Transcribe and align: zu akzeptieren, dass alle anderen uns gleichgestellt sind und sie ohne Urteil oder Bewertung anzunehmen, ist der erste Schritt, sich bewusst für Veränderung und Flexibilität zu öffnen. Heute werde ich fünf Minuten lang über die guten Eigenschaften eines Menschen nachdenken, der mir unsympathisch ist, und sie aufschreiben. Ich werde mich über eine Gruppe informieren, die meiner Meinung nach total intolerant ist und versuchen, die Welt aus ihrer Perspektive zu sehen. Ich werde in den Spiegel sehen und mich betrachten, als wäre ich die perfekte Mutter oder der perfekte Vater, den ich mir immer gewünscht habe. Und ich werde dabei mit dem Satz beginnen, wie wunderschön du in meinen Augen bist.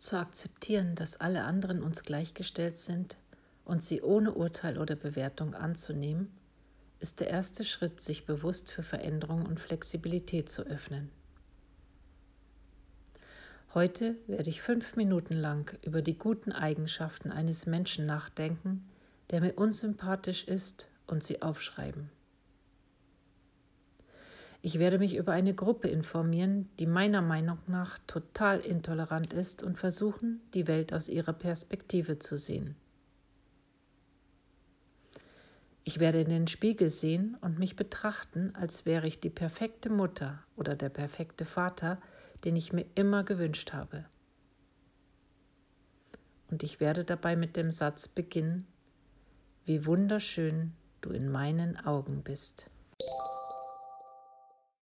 zu 0.00 0.16
akzeptieren, 0.16 0.94
dass 0.94 1.20
alle 1.20 1.44
anderen 1.44 1.82
uns 1.82 2.02
gleichgestellt 2.02 2.76
sind 2.76 3.16
und 3.64 3.82
sie 3.82 4.00
ohne 4.02 4.32
Urteil 4.32 4.78
oder 4.78 4.96
Bewertung 4.96 5.54
anzunehmen, 5.54 6.32
ist 7.00 7.20
der 7.20 7.28
erste 7.28 7.64
Schritt, 7.64 8.00
sich 8.00 8.26
bewusst 8.26 8.72
für 8.72 8.82
Veränderung 8.82 9.46
und 9.46 9.60
Flexibilität 9.60 10.48
zu 10.48 10.62
öffnen. 10.62 11.10
Heute 13.74 14.16
werde 14.26 14.50
ich 14.50 14.62
fünf 14.62 14.96
Minuten 14.96 15.34
lang 15.34 15.78
über 15.82 16.02
die 16.02 16.18
guten 16.18 16.52
Eigenschaften 16.52 17.30
eines 17.30 17.66
Menschen 17.66 18.06
nachdenken, 18.06 18.88
der 19.30 19.40
mir 19.40 19.52
unsympathisch 19.52 20.44
ist, 20.44 20.88
und 21.06 21.24
sie 21.24 21.42
aufschreiben. 21.42 22.08
Ich 24.62 24.78
werde 24.78 24.98
mich 24.98 25.16
über 25.16 25.32
eine 25.32 25.54
Gruppe 25.54 25.88
informieren, 25.88 26.68
die 26.78 26.86
meiner 26.86 27.22
Meinung 27.22 27.58
nach 27.66 27.98
total 28.06 28.60
intolerant 28.60 29.32
ist 29.32 29.62
und 29.62 29.78
versuchen, 29.78 30.42
die 30.52 30.66
Welt 30.66 30.92
aus 30.92 31.08
ihrer 31.08 31.32
Perspektive 31.32 32.18
zu 32.18 32.36
sehen. 32.36 32.76
Ich 35.84 35.98
werde 35.98 36.20
in 36.20 36.28
den 36.28 36.46
Spiegel 36.46 36.90
sehen 36.90 37.38
und 37.40 37.58
mich 37.58 37.74
betrachten, 37.74 38.54
als 38.54 38.84
wäre 38.84 39.06
ich 39.06 39.18
die 39.18 39.30
perfekte 39.30 39.88
Mutter 39.88 40.44
oder 40.56 40.76
der 40.76 40.90
perfekte 40.90 41.46
Vater, 41.46 41.98
den 42.44 42.54
ich 42.54 42.72
mir 42.72 42.84
immer 42.94 43.24
gewünscht 43.24 43.72
habe. 43.72 44.04
Und 46.50 46.62
ich 46.62 46.80
werde 46.80 47.04
dabei 47.04 47.34
mit 47.34 47.56
dem 47.56 47.70
Satz 47.70 48.08
beginnen, 48.08 48.66
wie 49.64 49.86
wunderschön 49.86 50.72
du 51.00 51.10
in 51.10 51.30
meinen 51.30 51.78
Augen 51.78 52.22
bist. 52.22 52.66